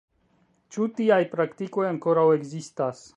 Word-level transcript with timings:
Ĉu 0.75 0.87
tiaj 0.99 1.19
praktikoj 1.35 1.85
ankoraŭ 1.93 2.25
ekzistas? 2.41 3.05